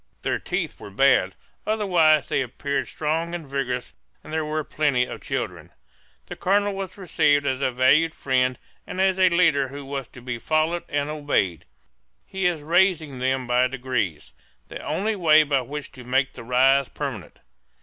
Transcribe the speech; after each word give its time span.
Their 0.23 0.39
teeth 0.39 0.79
were 0.79 0.89
bad; 0.89 1.35
otherwise 1.67 2.27
they 2.27 2.41
appeared 2.41 2.87
strong 2.87 3.35
and 3.35 3.47
vigorous, 3.47 3.93
and 4.23 4.33
there 4.33 4.43
were 4.43 4.63
plenty 4.63 5.05
of 5.05 5.21
children. 5.21 5.69
The 6.25 6.35
colonel 6.35 6.73
was 6.73 6.97
received 6.97 7.45
as 7.45 7.61
a 7.61 7.69
valued 7.69 8.15
friend 8.15 8.57
and 8.87 8.99
as 8.99 9.19
a 9.19 9.29
leader 9.29 9.67
who 9.67 9.85
was 9.85 10.07
to 10.07 10.19
be 10.23 10.39
followed 10.39 10.85
and 10.89 11.07
obeyed. 11.11 11.65
He 12.25 12.47
is 12.47 12.61
raising 12.61 13.19
them 13.19 13.45
by 13.45 13.67
degrees 13.67 14.33
the 14.69 14.81
only 14.83 15.15
way 15.15 15.43
by 15.43 15.61
which 15.61 15.91
to 15.91 16.03
make 16.03 16.33
the 16.33 16.43
rise 16.43 16.89
permanent. 16.89 17.37